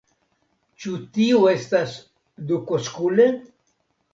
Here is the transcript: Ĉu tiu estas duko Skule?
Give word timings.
Ĉu 0.85 0.93
tiu 1.17 1.43
estas 1.51 1.93
duko 2.53 2.81
Skule? 2.89 3.29